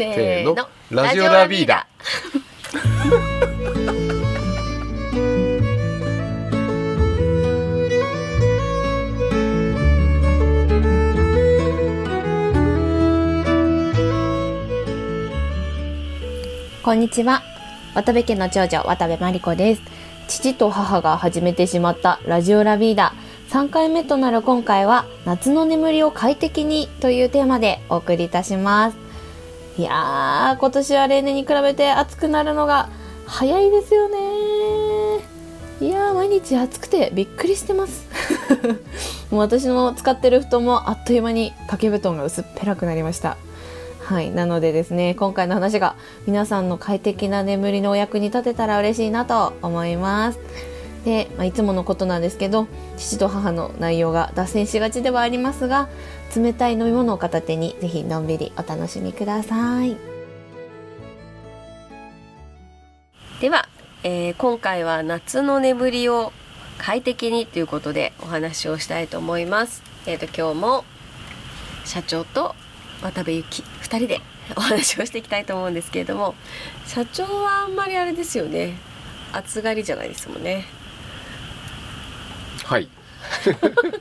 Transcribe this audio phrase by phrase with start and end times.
[0.00, 0.56] せーの。
[0.90, 1.86] ラジオラビーダ。
[16.82, 17.42] こんにちは。
[17.94, 19.82] 渡部家の長女渡部真理子です。
[20.28, 23.12] 父と母が始めてしまったラジオラビーダ。
[23.50, 29.09] 3回目となる今回は夏の眠りを快適にというテーマでお送りいたします
[29.80, 32.90] いやー今年は例年に比べて暑くなるのが
[33.24, 35.24] 早いですよね。
[35.80, 38.06] いやー毎日暑くてびっくりしてます。
[39.32, 43.38] もう私の使ってる布団もあっという間に掛け布団が薄っぺらくなりました。
[44.04, 45.94] はい、なのでですね今回の話が
[46.26, 50.40] 皆さんの快適な眠りのお役に立てたら嬉しいなと思います。
[51.04, 55.88] で、まあ、いつものことなんですけど父と母の内容が脱線しがちではありますが
[56.36, 59.96] 冷たい飲み物を片手にぜひのんびりお楽しみください
[63.40, 63.68] では、
[64.02, 66.32] えー今回は夏の眠りを
[66.76, 69.82] 快適にということでお話をしたいと思います。
[70.06, 70.84] えっ、と今日も
[71.84, 72.54] 社長と
[73.02, 74.20] 渡部ゆき2人で
[74.56, 76.34] お話をしていきたいと思うんですけれども
[76.86, 78.78] 社長はあんまりあれですよね
[79.32, 80.64] 暑がりじゃないですもんね。
[82.70, 82.88] はい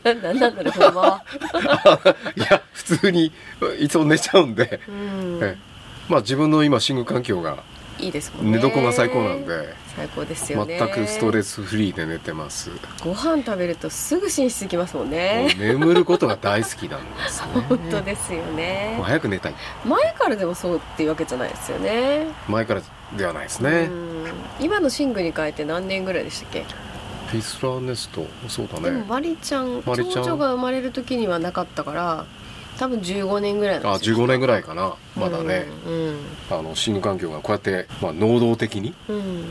[0.03, 1.23] なん なんだろうこのまま。
[2.37, 3.31] いや普通に
[3.79, 5.69] いつも寝ちゃうんで、うんええ
[6.07, 7.57] まあ自分の今寝具環境が
[7.97, 8.59] いいですもんね。
[8.59, 10.77] 寝床が最高なんで最高ですよね。
[10.77, 12.69] 全くストレスフリーで寝てます
[13.03, 15.51] ご飯食べるとすぐ寝室行きますもんもね。
[15.55, 19.05] う眠ることが大好きなんですね 本当ですよねもう。
[19.05, 22.27] 早く寝たい前からでもそうっていうわけじゃないですよね。
[22.47, 22.81] 前から
[23.15, 24.09] ではないですねうん
[24.59, 26.65] 今の寝具に変えて何年ぐらいでしたっけ、
[27.31, 28.25] フィスラーネスト。
[28.47, 28.89] そうだね。
[28.89, 32.25] でもマリちゃん長女が生まれる時にはなかったから
[32.77, 34.17] 多分15年ぐらいあですよ。
[34.17, 34.95] 15年ぐらいかな。
[35.15, 36.15] まだね、うん
[36.49, 39.45] あの寝具環境がこうやって、まあ、能動的にうん、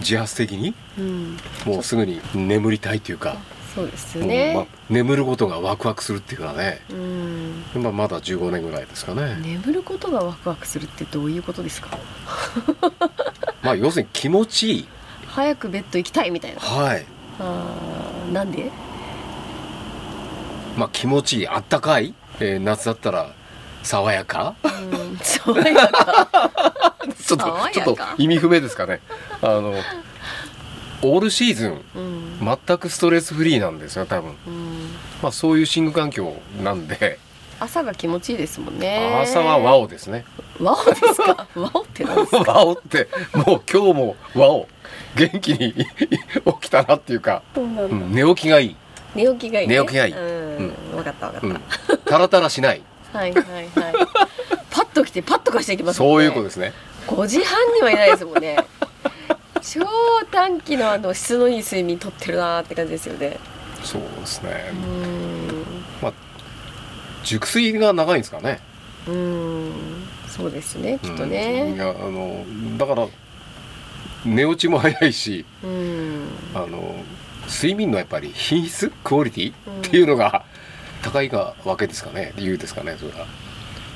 [0.00, 3.36] 自発的にうん、もうすぐに眠りたいというか、
[3.74, 7.82] そうですよね、ま、眠ることがワクワクするっていうかね、うん。
[7.82, 11.96] まあ、まだ15年ぐらいですかね、眠ることがワクワクするってどういうことですか？
[13.62, 14.88] まあ要するに気持ちいい。
[15.28, 16.60] 早くベッド行きたいみたいな。
[16.60, 17.06] はい
[18.32, 18.70] なんで？
[20.76, 23.34] まあ気持ちいいあったかい、えー夏だったら
[23.82, 24.54] 爽やか？
[24.64, 24.68] う
[25.14, 26.30] ん爽やか。
[27.24, 29.00] ちょっとちょっと意味不明ですかね。
[29.42, 29.74] あの
[31.04, 34.36] オールシーズンうん、全くストレスフリーなんですよ多分。
[34.46, 34.90] うん、
[35.20, 37.18] まあそういう寝具環境なんで
[37.62, 39.20] 朝が気持ちいいですもんね。
[39.22, 40.24] 朝はワオですね。
[40.60, 41.46] ワオですか？
[41.54, 42.52] ワオって何ですか？
[42.52, 44.68] ワオってもう今日もワオ。
[45.14, 45.86] 元気に起
[46.62, 48.76] きたなっていうか、そうなん寝起きがいい、
[49.14, 50.12] 寝起きがいい、ね、寝起きがいい。
[50.14, 52.82] うん、分かった分かった、うん、タラタラしない。
[53.12, 53.68] はいはいはい。
[54.70, 56.08] パッと来てパッと貸していきますね。
[56.08, 56.72] そういうことですね。
[57.06, 58.56] 5時半にはいないですもんね。
[59.62, 59.80] 超
[60.30, 63.36] 短期のあの質のいい睡眠とってるなーって感じですよね。
[63.84, 64.70] そうですね。
[64.72, 65.08] う、まあ
[67.24, 68.60] 熟睡が長いんですかね。
[69.08, 69.72] うん
[70.28, 72.44] そうですねきっとうんいねやあの
[72.78, 73.08] だから
[74.24, 76.28] 寝落ちも早いしうん。
[76.54, 76.94] あの
[77.48, 80.44] 睡眠のやっぱり品質クオリティっていうのが
[81.02, 83.26] 高いがわけですかね理由ですかねそれは。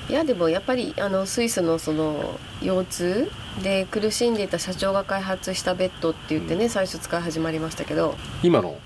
[0.08, 3.30] いやでもやっぱりあのスイスのその腰痛
[3.62, 8.14] で苦しんでいた社長が開発したベッドって言ってね、最初使い始まりましたけど。
[8.42, 8.78] 今の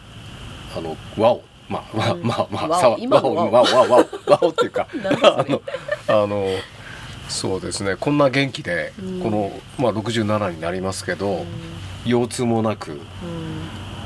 [0.77, 4.89] あの和をまあまあうんまあまあ、わ今の和を和を和を和を和をっていうか
[5.23, 5.63] あの
[6.09, 6.47] あの
[7.31, 7.97] そうですね。
[7.97, 9.21] こんな元気で、うん。
[9.21, 11.47] この、まあ、67になりますけど、
[12.05, 13.01] 腰痛もなく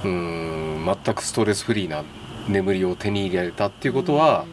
[0.05, 0.13] うん。
[0.13, 2.05] うーん全くストレスフリーな
[2.49, 4.45] 眠りを手に入れたっていうことは、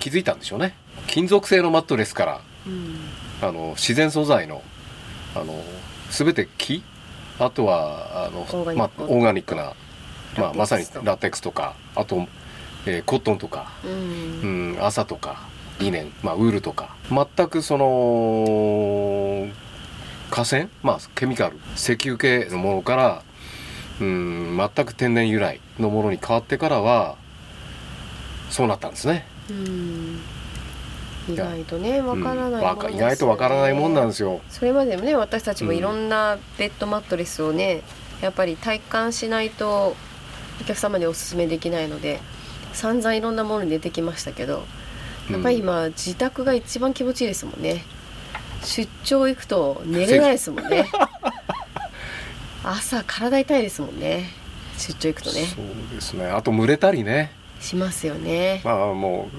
[0.00, 0.74] 気づいたんでしょうね。
[1.06, 2.96] 金属製のマットレスからうん。
[3.40, 4.62] あの自然素材の
[5.34, 5.62] あの
[6.10, 6.82] 全て木
[7.38, 9.74] あとはあのまあ、オーガニックな、
[10.36, 11.74] まあ、まさにラテックスとか。
[11.94, 12.26] あと、
[12.86, 14.72] えーコットンとか、うん。
[14.72, 15.42] うん、朝とか
[15.78, 16.94] リネン、まあ、ウールとか。
[17.10, 19.48] 全くその
[20.30, 21.58] 河川、まあ、ケミカル。
[21.76, 23.22] 石油系のものから
[24.00, 27.16] うん全く天然由来のものに変わってからは
[28.50, 29.26] そうなったんですね。
[29.50, 30.20] うん。
[31.28, 34.40] 意外とねわからないうん意外とわからないもんなんですよ。
[34.50, 37.82] それまでもね私たちもいろんなベッドマットレスをね
[38.20, 39.96] やっぱり体感しないと
[40.60, 42.20] お客様におすすめできないので
[42.72, 44.64] 散々いろんなものに出てきましたけど
[45.30, 47.84] やっぱり今、自宅が一番気持ちいいですもんね。
[48.62, 50.86] 出張行くと寝れないですもんね。
[52.62, 54.30] 朝体痛いですもんね。
[54.76, 55.46] 出張行くとね。
[55.46, 56.26] そうですね。
[56.26, 57.32] あと蒸れたりね。
[57.60, 58.60] しますよね。
[58.64, 59.36] まあもう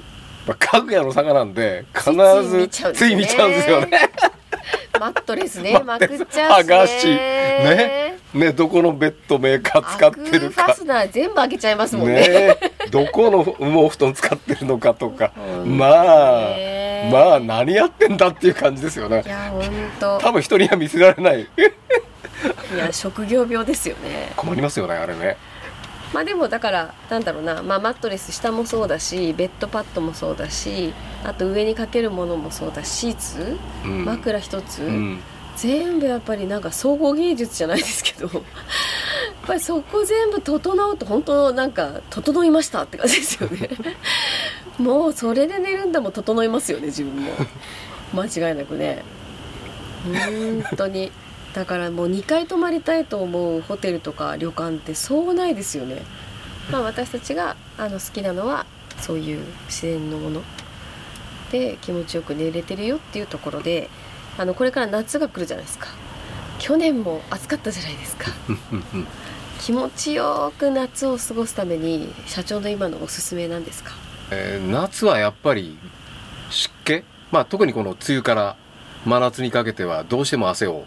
[0.48, 2.12] まあ、家具屋の坂なんで必
[2.44, 4.12] ずつい見ちゃうんですよね。
[5.00, 5.80] マットレスね。
[5.86, 6.76] まくっちゃうしね。
[6.76, 7.08] 剥がし。
[7.08, 8.05] ね
[8.36, 10.66] ねどこのベッドメーカー使ってるか。
[10.66, 12.16] アクファスナー全部開けちゃいますもんね。
[12.16, 12.58] ね
[12.92, 15.32] どこの羽毛布団使ってるのかとか。
[15.64, 19.24] うんまあねまあ何やってんだっていう感じですよね。
[19.26, 19.64] いや本
[20.00, 20.18] 当。
[20.20, 21.42] 多分人には見せられない。
[21.42, 24.32] いや職業病ですよね。
[24.36, 25.38] 困りますよねあれね。
[26.14, 30.94] まあでもだからなんだろうな、まあ、マットレス下もそうだしベッドパッドもそうだし
[31.26, 34.06] あと上にかけるものもそうだしシーツ、うん。
[34.06, 35.20] 枕一つ、うん
[35.58, 38.44] 全部やっぱりなんか総合芸術じゃないですけどやっ
[39.48, 43.70] ぱりそこ全部整うと本当なんか整いましたって感じですよね。
[44.78, 47.32] もうそれで寝るんだもん整いますよね自分も。
[48.14, 49.04] 間違いなくね。
[50.04, 51.12] 本当に。
[51.54, 56.02] だからもう2回泊まりたいと思うホテルとか旅館ってそうないですよね。
[56.70, 58.66] まあ私たちがあの好きなのは
[59.00, 60.44] そういう自然のもの。
[61.52, 63.90] で気持ちよく寝れてるよっていうところで
[64.38, 65.88] あのこれから夏が来るじゃないですか。
[66.60, 68.32] 去年も暑かったじゃないですか。
[69.62, 73.94] 気持ちよく夏を過ごすために社長の今のおすすめなんですか？
[74.32, 75.78] えー夏はやっぱり
[76.50, 77.04] 湿気？
[77.32, 78.56] まあ特にこの梅雨から
[79.06, 80.86] 真夏にかけてはどうしても汗を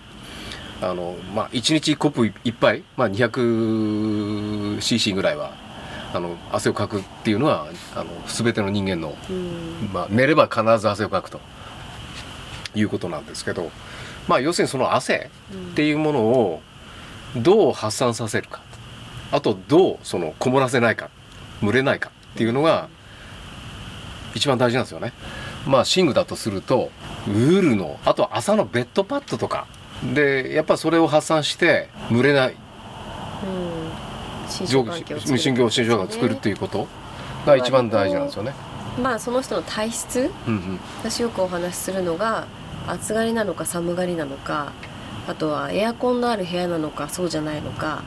[0.83, 5.53] あのまあ1日コップ1杯、まあ、200cc ぐらいは
[6.15, 9.91] あの汗をかくっていうのはあの全ての人間のうん。
[9.93, 11.41] まあ、寝れば必ず汗をかくと
[12.79, 13.71] いうことなんですけど、
[14.27, 15.31] まあ、要するにその汗
[15.73, 16.61] っていうものを
[17.37, 18.61] どう発散させるか
[19.33, 21.11] あとどうそのこもらせないか
[21.63, 22.89] 蒸れないかっていうのが
[24.35, 25.13] 一番大事なんですよね。
[25.67, 26.91] まあ寝具だとすると
[27.27, 29.67] ウールのあとは朝のベッドパッドとか
[30.15, 32.57] でやっぱそれを発散して蒸れない
[34.67, 36.87] 上環境を作る新業新状況を作るっていうこと
[37.45, 38.55] が一番大事なんですよね。
[39.03, 42.47] まあその人の体質うんうん私よくお話しするのが
[42.93, 44.73] 暑がりなのか寒がりなのか
[45.27, 48.03] あとはエアコンのある部屋なのかそうじゃないのか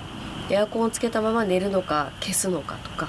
[0.50, 3.08] エアコンをつけたまま寝るのか消すのかとか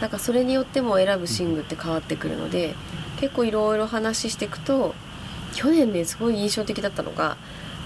[0.00, 2.74] なんかそれによっても選ぶ寝具って変わってくるので
[3.18, 4.94] 結構いろいろ話していくと
[5.52, 7.36] 去年ねすごい印象的だったのが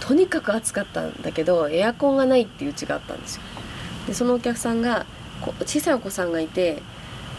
[0.01, 3.43] とにかく暑かったんだけどエアコンがないっていううちがあったんですよ。
[4.07, 5.07] でそのお客さんが
[5.67, 6.83] 小さいお子さんがいて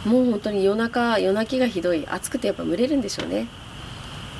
[0.04, 3.48] もう本当に夜中夜泣きがひどい暑くてやっぱ蒸れるんでしょうね。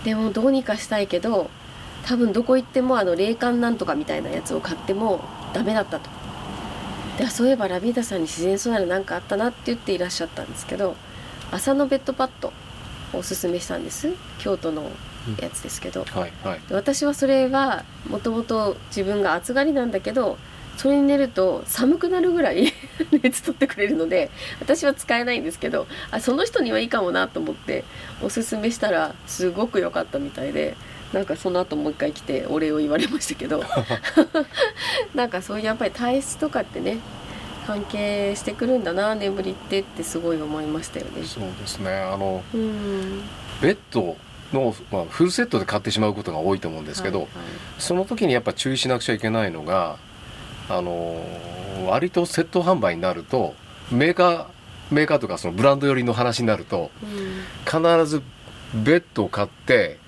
[0.06, 1.50] でもどうにかしたいけど
[2.06, 5.22] 多分どこ行ってもあの冷感なんとかみたいなやつを買っても
[5.54, 6.10] ダメだったと。
[7.18, 10.96] でそういえばラビーダさんに自然素材なんかあったなって言っていらっしゃったんですけど
[11.50, 12.50] 朝のベッドパッド
[13.14, 14.14] をおすすめしたんです。
[14.38, 14.92] 京都の
[15.42, 16.60] やつですけど、はいはい。
[16.68, 20.38] で私はそれはもともと自分が暑がりなんだけど
[20.78, 22.74] それに寝ると寒くなるぐらい
[23.24, 24.30] 熱取ってくれるので
[24.60, 27.84] 私は使えないんですけどあその人にはいいかもなと思って
[28.22, 30.76] おすすめしたらすごく良かったみたいで
[31.14, 33.64] なんかその後もう一回来てお礼を言われましたけど
[35.16, 36.98] なんかそういうやっぱり体質とかってね
[37.66, 41.24] 関係してくるんだな眠りってってすごい思いましたよね。
[41.24, 41.92] そうですね。
[41.92, 43.22] あのうん。
[43.62, 44.16] ベッド
[44.54, 47.46] の、まあ、フルセットで買ってしまうことが多いと思うんですけど、はいはい。
[47.80, 49.98] その時にやっぱ注意しなくちゃいけないのが
[50.70, 51.22] あの
[51.88, 53.54] 割とセット販売になると
[53.92, 54.46] メーカー
[54.92, 58.22] メーカーとかそのブランド寄りの話になるとうん必ず
[58.74, 60.00] ベッドを買って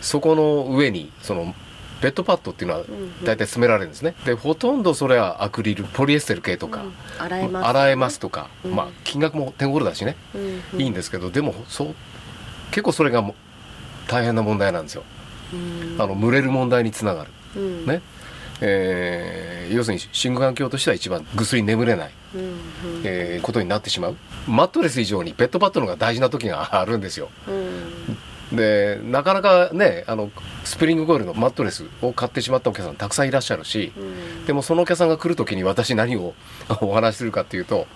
[0.00, 1.54] そこの上にその
[2.00, 4.14] ベッドパッドっていうのはうん大体詰められるんですね。
[4.24, 6.92] でほとんどそれはアクリルポリエステル系とか、うん。
[7.18, 8.74] 洗えます、洗えますとか、うん。
[8.74, 10.80] まあ金額も手頃だしね、うん。
[10.80, 11.94] いいんですけどでもそう
[12.70, 13.34] 結構それがもう
[14.10, 15.04] 大変な問題なんですよ。
[15.52, 15.96] うん。
[15.98, 17.30] あの蒸れる問題につながる。
[17.56, 17.86] うん。
[17.86, 18.02] ね
[18.60, 22.56] えー要するに寝具環境としては一番ぐっすり眠れない、うんうん。
[23.04, 24.16] えーことになってしまう。
[24.46, 27.30] マットレス以上にベッドパッドの方が大事な時があるんですよ。
[27.48, 27.50] う
[28.52, 28.56] ん。
[28.56, 30.30] でなかなかねあの
[30.64, 34.44] スプリングコイルのマットレスを買ってしまったお客さんたくさんいらっしゃるしうん。
[34.46, 36.34] でもそのお客さんが来る時に私何を
[36.82, 37.86] お話しするかっていうと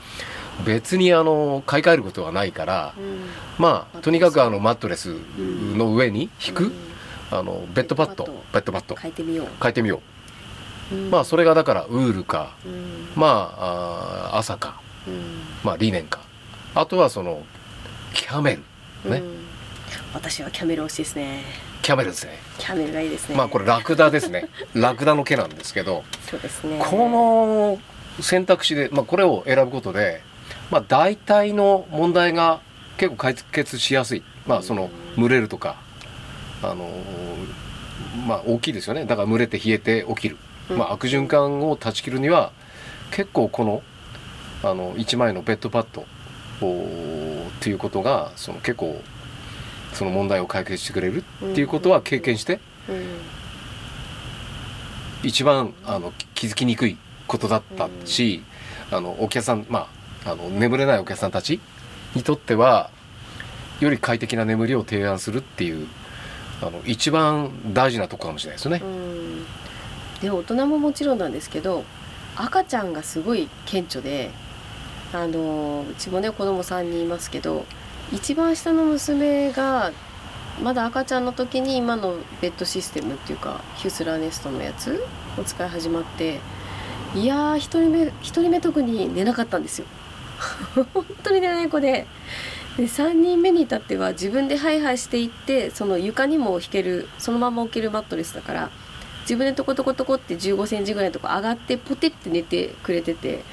[0.65, 3.21] 別にあの買い替えることはないからうん。
[3.59, 5.15] まあとにかくあのマットレス
[5.77, 6.73] の上に引く、うん。
[7.31, 8.95] あのベッドパッドベベッドパッド。
[8.97, 10.18] 変えてみよう、変えてみようんう
[11.11, 13.09] まあそれがだからウールかうん。
[13.15, 15.41] まああー朝かうん。
[15.63, 16.21] まあリネンか。
[16.75, 17.43] あとはその
[18.15, 18.59] キャメ
[19.05, 19.19] ルね。
[19.19, 19.45] うん。
[20.15, 21.43] 私はキャメル推しですね。
[21.83, 22.39] キャメルですね。
[22.59, 23.37] キャメルがいいですね。
[23.37, 24.49] まあこれラクダですね。
[24.75, 26.79] ラクダの毛なんですけどそうですね。
[26.79, 27.79] こ
[28.17, 30.23] の選択肢で、まあ、これを選ぶことで、
[30.71, 32.61] まあ、大体の問題が
[32.97, 35.77] 結構解決しやすい、まあ、その蒸れるとか、
[36.63, 39.05] あのーまあ、大きいですよね。
[39.05, 40.37] だから蒸れて冷えて起きる、
[40.71, 42.53] まあ、悪循環を断ち切るには
[43.11, 43.83] 結構この
[44.63, 46.05] あの1枚のベッドパッドっ
[47.61, 49.01] ていうことがその結構
[49.93, 53.39] その問題を解決してくれるっていうことは経験してうん。
[55.23, 56.97] 一番あの気づきにくい
[57.27, 58.43] ことだったし、
[58.91, 59.89] あのお客さんま
[60.25, 61.61] ああの眠れないお客さんたち
[62.15, 62.91] にとっては
[63.81, 65.89] より快適な眠りを提案するっていう
[66.63, 68.81] あの一番大事なとこかもしれないですよね。
[68.83, 68.87] う。
[68.87, 69.47] ん
[70.21, 71.85] で大人ももちろんなんですけど
[72.37, 74.31] 赤ちゃんがすごい顕著で
[75.13, 77.65] あのうちもね子供3人いますけど
[78.13, 79.93] 一番下の娘が
[80.63, 85.05] まだ赤ちゃんの時に今のベッドシステムっていうかヒュースラーネストのやつ
[85.39, 86.41] を使い始まって
[87.15, 89.87] いやー1人目一人目特に寝なかったんですよ。
[90.93, 92.07] 本当に寝ない子で。
[92.77, 98.71] で3人目に至っては自分でハイハイしていってその床にも引けるそのまま置けるマットレスだから
[99.29, 103.45] 自分でトコトコトコって1 5センチぐらいのとこ上がってポテって寝てくれてて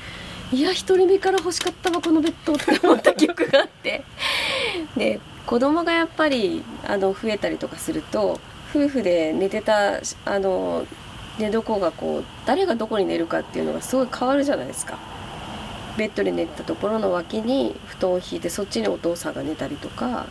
[0.54, 4.06] いや1人目から欲しかったわこのベッドって思った記憶があって
[4.96, 8.40] で子供がやっぱりあの増えたりとかすると
[8.74, 10.86] 夫婦で寝てたあの
[11.38, 14.98] 寝床がこう誰がどこに寝るかっていうのがすごい変わるじゃないですか。
[15.98, 20.26] ベッドで寝たところの脇に布団を引いてそっちにお父さんが寝たりとか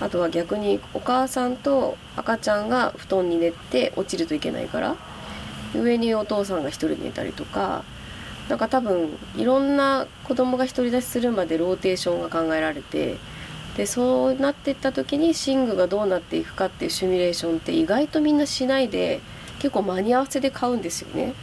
[0.00, 4.96] あとは逆にお母さんと赤ちゃんが布団に寝て落ちるといけないから
[5.74, 7.84] 上にお父さんが一人寝たりとか
[8.48, 13.18] なんか多分いろんな子供が独り立ちするまでローテーションが考えられて
[13.76, 19.20] でそうなっていった時に寝具がどうなっていくかっていうシミュレーションって意外とみんなしないで
[19.60, 21.34] 結構間に合わせで買うんですよね。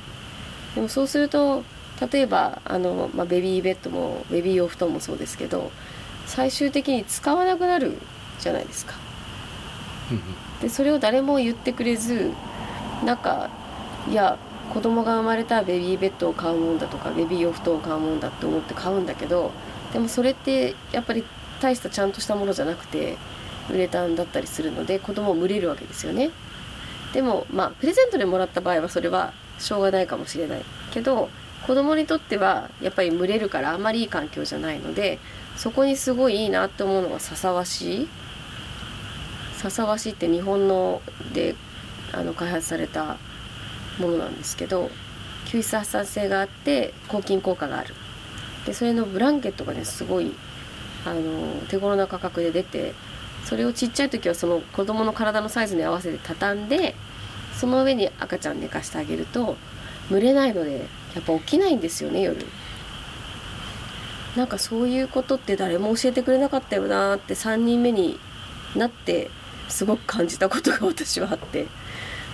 [0.76, 1.64] でもそうすると
[2.12, 5.72] 例えばあの、まあ、ベビーベッドもベビーお布団もそうですけど
[6.26, 7.98] 最終的に使わなくなる
[8.40, 8.96] じゃないですか。
[10.62, 12.32] でそれを誰も言ってくれず
[13.06, 13.50] なんか
[14.10, 14.38] いや
[14.74, 19.52] 子供が生まれたらベビーベッドを買うもんだとかベビーお布団を買うもんだって思って買うんだけど
[19.94, 21.24] でもそれってやっぱり
[21.62, 23.18] 大したちゃんとしたものじゃなくて
[23.70, 26.32] ウレタンだったりするので子供も蒸れるわけですよね。
[27.14, 31.30] でもまあプレゼントでもらった場合はそれはしょうがないかもしれないけど
[31.66, 35.20] 子供にとってはやっぱり蒸れるからあんまりいい環境じゃないので
[35.56, 38.08] そこにすごいいいなって思うのが笹和紙
[39.58, 41.02] 笹和紙って日本の
[41.34, 41.56] で
[42.14, 43.18] あの開発された
[44.00, 44.90] ものなんですけど
[45.46, 47.94] 吸湿発散性があって抗菌効果がある。
[48.66, 50.34] でそれのブランケットがねすごい
[51.06, 51.22] あの
[51.70, 52.94] 手頃な価格で出て
[53.46, 56.96] それをちっちゃい時はその子供の体のサイズに合わせて畳んで
[57.58, 59.56] その上に赤ちゃん寝かしてあげると
[60.12, 60.86] 蒸れないので
[61.16, 62.46] やっぱ起きないんですよね夜。
[64.36, 68.20] なんかそういうことって誰も教えてくれなかったよなって3人目に
[68.76, 69.32] なって
[69.70, 71.68] すごく感じたことが私はあって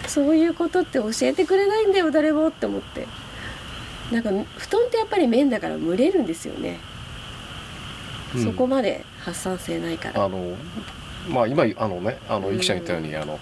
[0.08, 3.08] そういうことって教えてくれないんだよ誰もって思って。
[4.12, 6.78] なんか布団ってやっぱり綿だから蒸れるんですよね、
[8.36, 8.44] うん。
[8.44, 10.26] そこまで発散性ないから。
[10.26, 10.56] あの
[11.30, 13.40] まあ今あのねあのゆきちゃん言ったように、あの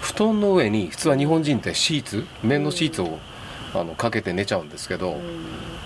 [0.00, 3.18] 布団の上に普通は日本人ってシーツ綿のシーツを
[3.72, 5.20] あのかけて寝ちゃうんですけど、うん。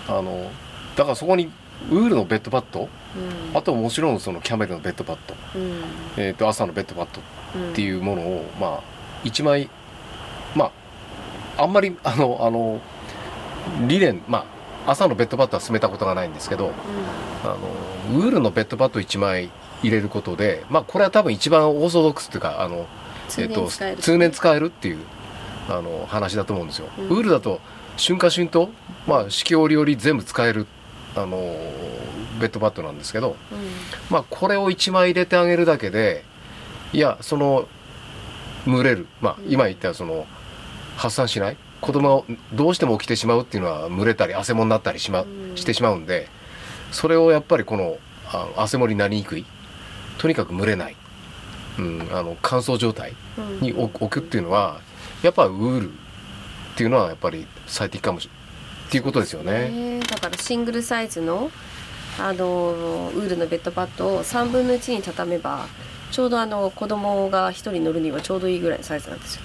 [0.07, 0.51] あの
[0.95, 1.51] だからそこに
[1.89, 2.81] ウールのベッドパッド？
[2.81, 3.57] うん。
[3.57, 5.81] あともちろんそのキャメルのベッドパッド、うん。
[6.17, 7.21] えー、と朝のベッドパッド
[7.59, 8.81] うんっていうものを、まあ
[9.23, 9.69] 1枚
[10.55, 10.71] ま
[11.57, 12.79] ああんまりあのあの
[13.87, 14.45] リネンま
[14.85, 16.71] あ朝のベッドパッドは進めたことがないんですけど
[17.43, 19.49] あのウールのベッドパッド1枚
[19.81, 22.85] 入れることでまあこれは多分一番オーソドックスっていうかあの
[23.27, 23.97] 通年使える。
[23.97, 24.99] 通年使えるっていう
[25.69, 27.07] あの話だと思うんですよ、うん。
[27.09, 27.59] ウールだと
[27.97, 28.69] 春夏春冬
[29.07, 30.67] まあ四季折々全部使える
[31.17, 31.37] あの
[32.39, 33.57] ベッドパッドなんですけどうん。
[34.09, 36.23] まあこれを1枚入れてあげるだけで
[36.93, 37.67] いやその
[38.65, 39.07] 蒸れる。
[39.21, 39.51] まあうん。
[39.51, 40.25] 今言ったその
[40.95, 41.57] 発散しない。
[41.79, 45.55] 子供がどうしても起きてしまうっていうのは蒸れたり汗もになったりし,、まうん。
[45.55, 46.27] してしまうんで
[46.91, 47.97] それをやっぱりこの
[48.31, 49.45] あの汗漏りになりにくい。
[50.17, 50.95] とにかく蒸れない、
[51.77, 53.59] うん、あの乾燥状態うん。
[53.61, 54.81] に置く置くっていうのは
[55.21, 55.93] やっぱウールっ
[56.75, 58.36] ていうのはやっぱり最適かもしれない
[58.87, 59.69] っていうことですよね。
[59.69, 61.51] ねだからシングルサイズの
[62.19, 65.67] あのウールのベッドパッドを3分の1に畳めば
[66.11, 69.41] ちょうどあの子供が1人乗るにはちょうどいいぐらいのサイズなんですよ。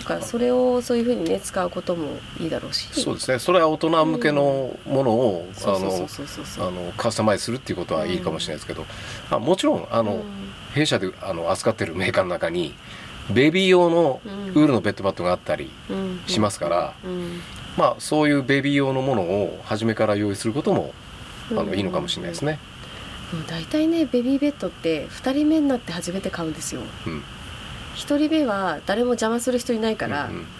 [0.00, 2.88] だからそれをそういうふうにね使うこともいいだろうし。
[2.92, 3.38] そうですね。
[3.38, 5.48] それは大人向けのものを、
[6.96, 8.84] カスタマイズするっていうことはいいかもしれないですけど、
[9.30, 10.22] あもちろんあの、うん。
[10.74, 12.74] 弊社であの扱ってるメーカーの中に
[13.30, 14.32] ベビー用のうん。
[14.50, 16.20] ウールのベッドパッドがあったりうん。
[16.26, 17.40] しますから、うん
[17.76, 20.92] まあそういうベビー用のものを初めから用意することも
[21.50, 22.58] あの、うんいいのかもしれないですね。
[23.30, 26.80] でも大体ねベビーベッドって2人目になって初めて買うんですよ。
[27.06, 27.22] うん。
[27.96, 30.46] 1人目は誰も邪魔する人いないから、うん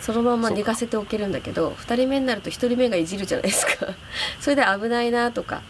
[0.00, 3.86] そのまま寝かせておけるんだけど2人目になると1人目がいじるじゃないですか。
[4.40, 5.62] それで危ないなとか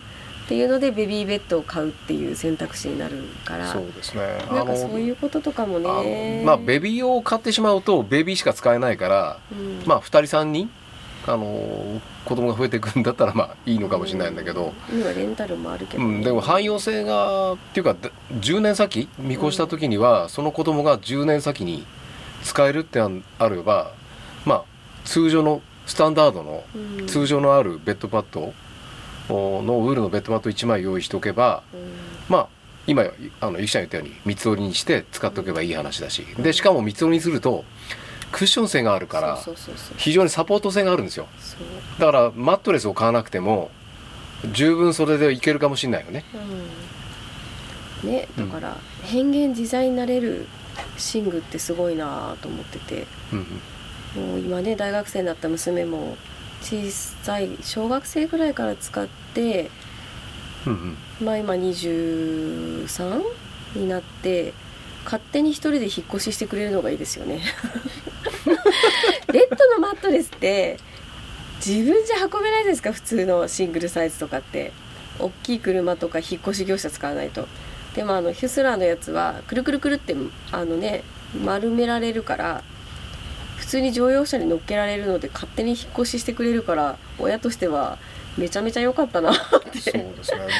[0.45, 3.73] っていうのでベビーベッドを買うっていう選択肢になるから。
[3.73, 4.23] そうですね。
[4.51, 9.83] なんかそういうこととかもあのねまあベビー用を買ってしまうとベビーしか使えないからうん。
[9.87, 10.71] まあ2人3人
[11.27, 15.01] あの子供が増えてくるんだったらまあいいのかもしれないんだけど、うん。
[15.01, 21.87] 今レンタルもあるけど、うん、でも汎用性がっていうかで10年先見越した時には、その子供が10年先に
[22.43, 23.09] 使えるってあ
[23.39, 23.93] あれば
[24.45, 24.65] まあ
[25.05, 27.07] 通常のスタンダードのうん。
[27.07, 28.55] 通常のあるベッドパッドお
[29.29, 31.81] のウールのベッドマット1枚用意しておけばうん。
[32.29, 32.49] まあ
[32.87, 33.05] 今
[33.41, 36.25] あのゆきちゃん言ったように三つ折りにして使っておけばいい話だし。
[36.39, 37.65] でしかも三つ折りにすると
[38.33, 39.39] クッション性があるから
[39.97, 41.29] 非常にサポート性があるんですよ。
[41.99, 43.71] だからマットレスを買わなくても
[44.53, 46.25] 十分それでいけるかもしれないよね。
[48.03, 48.11] うん。
[48.11, 50.49] ねだから、変幻自在になれる
[51.15, 53.07] 寝具ってすごいなと思ってて。
[53.33, 53.47] うん。
[54.15, 56.17] もう今ね大学生になった娘も
[56.63, 59.71] 小さい小学生ぐらいから使って
[60.67, 61.27] うんうん。
[61.27, 63.23] まあ今23
[63.75, 64.55] になって
[65.05, 67.43] 勝手に一人で引っ越ししてくれるのがいいですよね。
[69.33, 70.79] ベッドのマットレスって
[71.65, 74.73] 自分じゃ運べないですか普通のシングルサイズとかって。
[75.19, 77.47] 大きい車とか引っ越し業者使わないと。
[77.95, 80.17] でもあのヒュスラーのやつはくるくるくるって
[80.51, 81.05] あのね
[81.45, 82.72] 丸められるから普
[83.73, 87.99] 通に乗用車に乗っけられるので勝手に引っ越ししてくれるから親としては
[88.37, 90.11] めちゃめちゃ良かったなっそうてですね。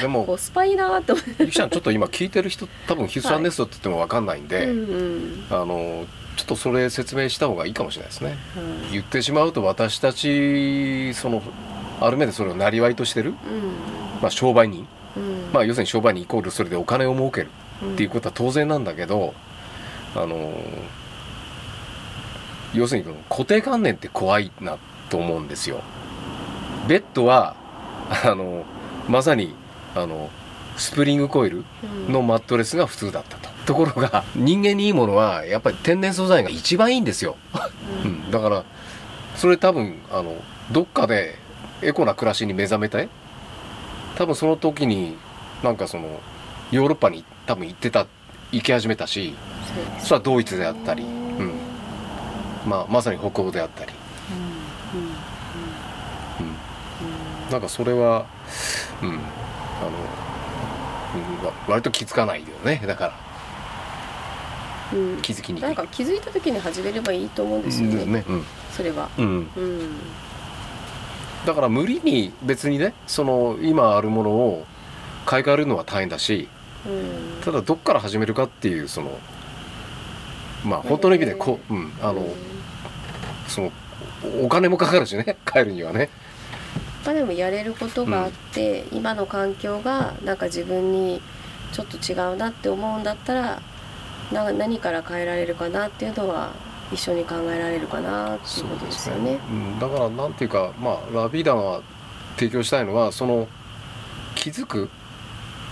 [0.01, 1.43] でもコスパいいなって思って。
[1.43, 5.45] ゆきちゃんちょっと今聞いてる人多分ヒュースランネストって言っても分かんないんで、うんうん。
[5.49, 6.05] あの
[6.37, 8.29] ちょっとそれ説明した方がいいかもしれないですね。
[8.29, 8.37] はい。
[8.93, 11.41] 言ってしまうと私たちその
[12.01, 13.33] ある面でそれをなりわいとしてる、
[14.21, 15.23] まあ、商売人、うん。
[15.23, 17.49] うんまあ、要するに商売人イコールそれでお金を儲ける
[17.81, 19.33] うんっていうことは当然なんだけど、
[20.15, 20.53] あの
[22.73, 24.77] 要するにこの固定観念って怖いな
[25.09, 25.81] と思うんですよ。
[26.87, 27.55] ベッドは
[28.25, 28.65] あの
[29.07, 29.55] まさに
[29.95, 30.29] あの
[30.75, 31.63] スプリングコイル
[32.09, 33.53] のマットレスが普通だったと。
[33.65, 37.37] ところが人間にいいものはやっぱり天然素材が一番いいんですよ。
[38.03, 38.63] ううんん、だから
[39.35, 40.35] それ多分あの
[40.71, 41.35] どっかで
[41.81, 43.07] エコな暮らしに目覚めて
[44.15, 45.17] 多分その時に
[45.63, 46.19] なんかその
[46.71, 48.05] ヨーロッパに多分行ってた
[48.51, 49.33] 行き始めたし
[49.99, 51.51] それはドイツであったり、うん
[52.65, 53.91] まあ、まさに北欧であったり、
[54.93, 56.45] うん。
[56.45, 56.49] う
[57.49, 58.25] ん、なんかそれは、
[59.01, 59.19] うん、あの、
[61.15, 62.81] うんわ割と気づかないよね。
[62.85, 63.13] だから。
[64.97, 65.21] うん。
[65.21, 65.67] 気づきにくい。
[65.67, 68.25] なんか気づいた時に始めればいいと思うんですよね、ね。
[68.27, 68.45] うん。
[68.71, 69.09] それは。
[69.17, 69.89] うん、うん。
[71.45, 74.65] だから無理に別にねその今あるものを
[75.25, 76.47] 買い替えるのは大変だし
[76.85, 77.41] うん。
[77.43, 79.17] ただどっから始めるかっていうその
[80.63, 82.53] まあ本当の意味でこう、うん、あの、うん
[83.47, 83.71] その
[84.41, 86.09] お金もかかるしね 帰るにはね。
[87.05, 91.21] まあでもやれることがあって、今の環境がなんか自分に
[91.73, 93.61] ちょっと違うなって思うんだったら
[94.31, 96.51] な何から変えられるかなっていうのは
[96.93, 99.37] 一緒に考えられるかなっていうことですよね。
[99.49, 101.81] うん、だからなんていうかまあラビーダが
[102.37, 103.47] 提供したいのはその
[104.35, 104.85] 気づく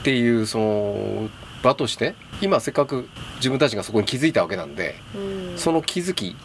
[0.01, 1.30] っていうその
[1.62, 5.58] 場として今せっかく自分たちがそこに気づいたわけなんで、うん。
[5.58, 6.36] その気づき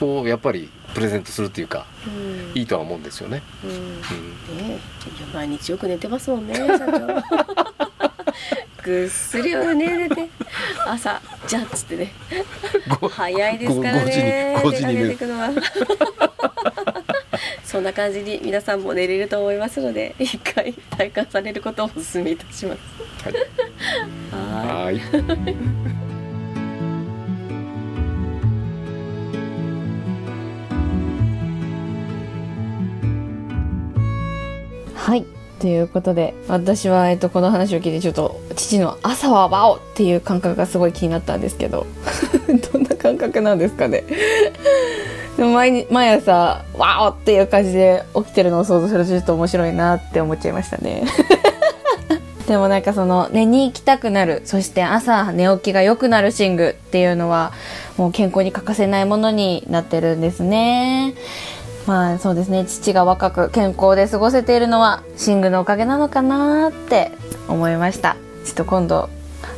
[0.00, 2.58] をやっぱりプレゼントするっていうかうん。
[2.58, 3.42] いいとは思うんですよね。
[3.64, 3.70] うん。
[3.70, 4.68] うん。
[4.68, 4.78] ね
[5.32, 7.22] 毎日よく寝てますもんね社長。
[8.82, 10.28] ぐっすりはね寝て
[10.86, 12.12] 朝じゃっつってね。
[13.00, 14.60] ご早いですからね。
[14.62, 15.50] ご5時に5時に出かけていくのは
[17.76, 22.80] そんな感じに皆さんも寝れると思いますので一回体感されることをお勧めいたします
[23.22, 23.34] はい
[24.32, 25.56] はーいはい
[34.94, 35.26] はい。
[35.60, 41.86] ということで、私は、えっと、この話を聞いて、ちょっと、父の朝はワオっていう感覚がすごい気になったんですけど、
[42.72, 44.04] どんな感覚なんですかね？
[45.36, 51.04] でも毎日、毎朝、ワオっていう感じで起きてるのを想像するとちょっと面白いなって思っちゃいましたね。
[52.48, 54.42] でもなんかその寝に行きたくなる。
[54.44, 57.52] そして朝寝起きが良くなる寝具っていうのは
[57.96, 61.14] もう健康に欠かせないものになってるんですね。
[61.86, 62.64] まあそうですね。
[62.64, 67.10] 父が若く健康で過ごせているのは寝具のおかげなのかなって
[67.48, 68.16] 思いました。
[68.44, 69.10] ちょっと今度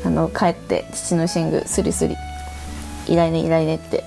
[0.04, 2.16] あの帰って父の寝具スリスリ
[3.08, 4.04] 依頼ね依頼ねって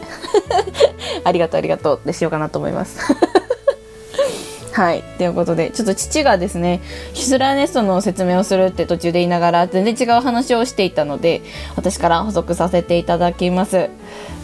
[1.23, 2.99] ありがとうありがとうってしようかなと思います
[4.71, 5.03] はい。
[5.17, 6.79] ということで、ちょっと父がですね、
[7.11, 11.41] ヒスラーネストの説明をするって途中で言いながら、全然違う話をしていたので、
[11.75, 13.89] 私から補足させていただきます。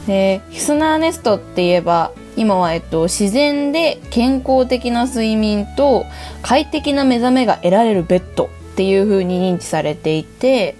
[0.06, 6.06] で、ヒスナーネストって言えば、今は、えっと、自然で健康的な睡眠と
[6.41, 10.76] 快適な目覚めが得られるベッドっていう風に認知されていて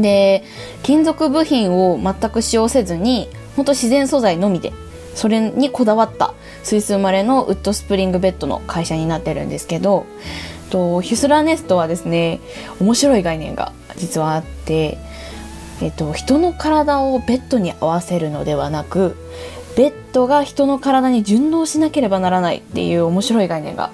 [0.00, 0.44] で
[0.82, 4.72] 金属部品を全く使用せずに本当自然素材のみで
[5.14, 10.06] それにこだわったスイス生まれのウッドスプリングベッドの会社になってるんですけど
[10.70, 12.40] とヒュスラーネストはですね
[12.80, 14.98] 面白い概念が実はあって、
[15.80, 19.16] えっと、人の体をベッドに合わせるのではなく
[19.76, 23.90] ベッドが人の体に順応しなければならないっていう面白い概念が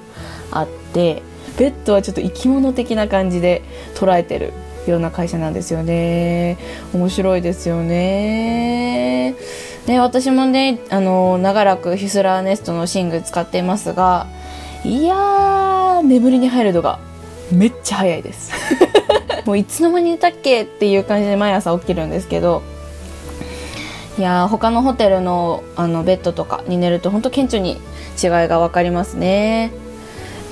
[0.51, 1.23] あって
[1.59, 3.63] ベッドはちょっと生き物的な感じで
[3.95, 4.53] 捉えてる
[4.87, 6.57] ような会社なんですよね。
[6.95, 9.35] 面白いですよね。
[9.87, 14.27] で私もねあの長らくヒスラーネストの寝具使っていますが
[14.85, 16.99] いやー眠りに入るのが
[17.53, 18.53] めっちゃ早いです。
[19.45, 22.63] もういつの間に寝たっけっていう感じで毎朝起きるんですけど
[24.19, 27.81] いやー他のホテルのあのベッドとかに寝ると本当顕著に
[28.23, 29.73] 違いが分かりますね。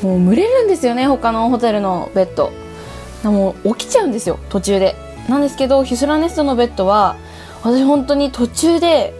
[0.02, 2.52] もう蒸れるんですよね他のホテルのベッド。
[3.24, 4.96] もう起きちゃうんですよ途中で。
[5.28, 7.16] なんですけどヒュスラネストのベッドは
[7.62, 9.12] 私本当に途中で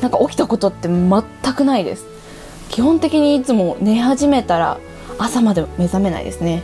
[0.00, 1.22] なんか起きたことって全
[1.54, 2.06] くないです。
[2.70, 4.78] 基本的にいつも寝始めたら
[5.18, 6.62] 朝まで目覚めないですね。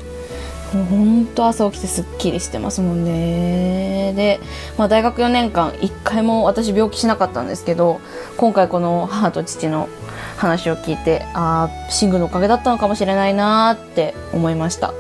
[0.72, 4.12] もうほんと朝起きてすっきりしてますもんね。
[4.14, 4.40] で、
[4.76, 8.00] まあ、大学4年間一回も私病気しなかったんですけど
[8.36, 9.88] 今回この母と父の
[10.36, 11.70] 話を聞いてああ
[12.02, 14.92] 寝具のおかげだったのかもしれないなーって思いました。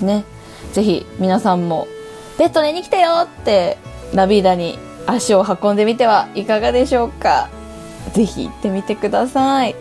[0.00, 0.24] ね。
[0.72, 1.86] ぜひ皆さんも
[2.38, 3.78] ベッド寝に来てよって
[4.14, 7.48] ラビーダに足を運んでみてはいかがでしょうか
[8.12, 9.74] ぜひ行ってみてください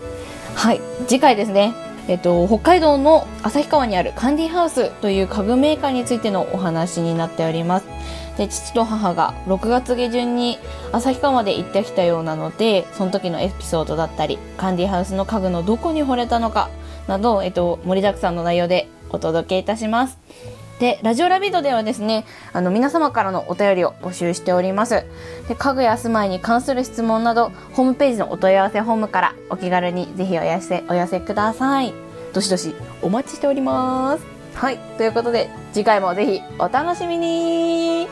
[0.55, 1.73] はい次回ですね
[2.07, 7.85] えっと、北海道の旭川にあるカンディハウスという家具メーカーについてのお話になっております。
[8.37, 10.57] で、父と母が6月下旬に
[10.91, 16.69] 旭川まで行ってきたようなので、その時のエピソードだったり、カンディハウスの家具のどこに惚れたのか
[17.07, 20.17] など、えっと、盛りだくさんの内容でお届けいたします。
[20.81, 25.05] で、ラジオラビドではですね、あの、皆様からのお便りを募集しております。
[25.47, 31.93] で、家具や住まいに関する質問など、ホームページのお問い合わせフォームからお気軽にぜひお寄せ、お寄せください。
[32.33, 34.25] どしどしお待ちしております。
[34.55, 34.79] はい。
[34.97, 38.07] ということで、次回もぜひお楽しみに